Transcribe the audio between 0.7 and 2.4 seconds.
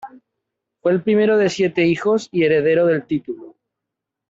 Fue el primero de siete hijos